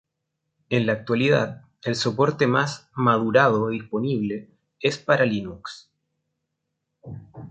En 0.71 0.87
la 0.87 0.93
actualidad 0.93 1.61
el 1.83 1.93
soporte 1.95 2.47
más 2.47 2.89
madurado 2.95 3.67
disponible 3.67 4.49
es 4.79 4.97
para 4.97 5.25
Linux. 5.27 5.91